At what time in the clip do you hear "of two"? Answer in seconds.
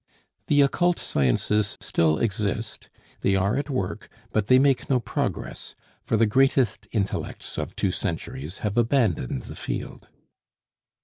7.59-7.91